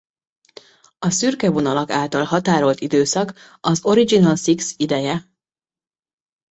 [0.99, 5.29] A szürke vonalak által határolt időszak az Original Six ideje.